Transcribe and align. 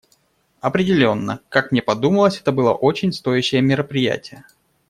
Определенно, 0.61 1.41
как 1.49 1.71
мне 1.71 1.83
подумалось, 1.83 2.39
это 2.41 2.51
было 2.51 2.73
очень 2.73 3.13
стоящее 3.13 3.61
мероприятие. 3.61 4.47